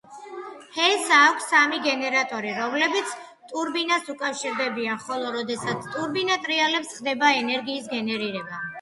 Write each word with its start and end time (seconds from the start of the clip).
ჰესს 0.77 1.11
აქვს 1.17 1.49
სამი 1.51 1.81
გენერატორი, 1.83 2.55
რომლებიც 2.61 3.13
ტურბინას 3.53 4.11
უკავშირდებიან, 4.15 5.05
ხოლო 5.07 5.37
როდესაც 5.39 5.89
ტურბინა 5.95 6.43
ტრიალებს, 6.49 6.99
ხდება 6.99 7.35
ენერგიის 7.47 7.97
გენერირება. 7.97 8.69